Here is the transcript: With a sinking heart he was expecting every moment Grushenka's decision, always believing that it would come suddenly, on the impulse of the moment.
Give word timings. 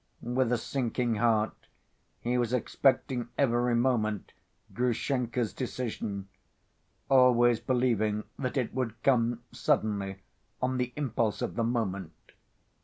With 0.23 0.51
a 0.51 0.57
sinking 0.57 1.17
heart 1.17 1.53
he 2.21 2.35
was 2.35 2.53
expecting 2.53 3.27
every 3.37 3.75
moment 3.75 4.31
Grushenka's 4.73 5.53
decision, 5.53 6.27
always 7.07 7.59
believing 7.59 8.23
that 8.39 8.57
it 8.57 8.73
would 8.73 8.99
come 9.03 9.43
suddenly, 9.51 10.23
on 10.59 10.77
the 10.77 10.91
impulse 10.95 11.43
of 11.43 11.53
the 11.53 11.63
moment. 11.63 12.15